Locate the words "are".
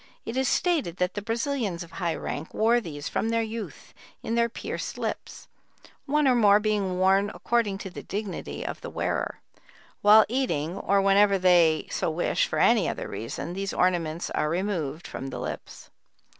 14.31-14.49